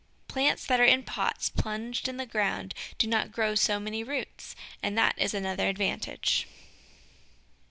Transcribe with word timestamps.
Plants 0.27 0.65
that 0.65 0.79
are 0.79 0.83
in 0.83 1.03
pots 1.03 1.51
plunged 1.51 2.07
in 2.07 2.17
the 2.17 2.25
ground 2.25 2.73
do 2.97 3.05
not 3.05 3.31
grow 3.31 3.53
so 3.53 3.79
many 3.79 4.03
roots, 4.03 4.55
and 4.81 4.97
that 4.97 5.13
is 5.19 5.35
another 5.35 5.67
advantage. 5.69 6.47